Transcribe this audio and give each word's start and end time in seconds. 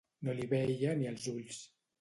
No 0.27 0.33
li 0.39 0.47
veia 0.53 0.95
ni 1.03 1.11
els 1.13 1.31
ulls. 1.37 1.65